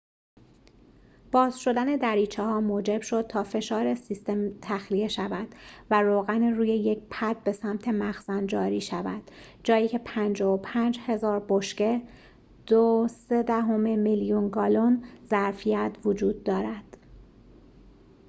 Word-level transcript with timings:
باز 1.31 1.59
شدن 1.59 1.95
دریچه‌ها 1.95 2.61
موجب 2.61 3.01
شد 3.01 3.21
تا 3.29 3.43
فشار 3.43 3.95
سیستم 3.95 4.59
تخلیه 4.61 5.07
شود 5.07 5.47
و 5.91 6.01
روغن 6.01 6.43
روی 6.43 6.69
یک 6.69 6.99
پد 7.11 7.43
به 7.43 7.51
سمت 7.51 7.87
مخزن 7.87 8.47
جاری 8.47 8.81
شود، 8.81 9.31
جایی 9.63 9.87
که 9.87 9.97
55000 9.97 11.45
بشکه 11.49 12.01
2.3 13.29 13.31
میلیون 13.77 14.49
گالن 14.49 15.03
ظرفیت 15.29 15.97
وجود 16.05 16.43
دارد 16.43 16.97